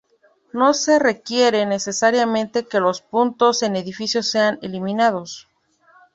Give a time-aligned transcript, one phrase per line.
[0.51, 5.47] No se requiere necesariamente que los puntos en edificios sean eliminados.